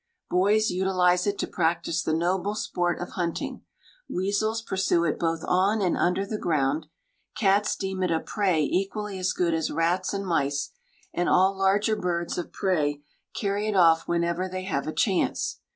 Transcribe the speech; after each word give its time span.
"Boys 0.31 0.71
utilize 0.71 1.27
it 1.27 1.37
to 1.37 1.45
practice 1.45 2.01
the 2.01 2.11
noble 2.11 2.55
sport 2.55 2.99
of 2.99 3.09
hunting; 3.09 3.61
weasels 4.09 4.63
pursue 4.63 5.03
it 5.03 5.19
both 5.19 5.43
on 5.45 5.79
and 5.79 5.95
under 5.95 6.25
the 6.25 6.39
ground; 6.39 6.87
cats 7.37 7.75
deem 7.75 8.01
it 8.01 8.09
a 8.09 8.19
prey 8.19 8.63
equally 8.63 9.19
as 9.19 9.31
good 9.31 9.53
as 9.53 9.69
rats 9.69 10.11
and 10.11 10.25
mice, 10.25 10.71
and 11.13 11.29
all 11.29 11.55
larger 11.55 11.95
birds 11.95 12.35
of 12.39 12.51
prey 12.51 13.03
carry 13.35 13.67
it 13.67 13.75
off 13.75 14.07
whenever 14.07 14.49
they 14.49 14.63
have 14.63 14.87
a 14.87 14.91
chance. 14.91 15.59